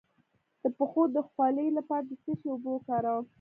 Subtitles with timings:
[0.61, 3.25] د پښو د خولې لپاره د څه شي اوبه وکاروم؟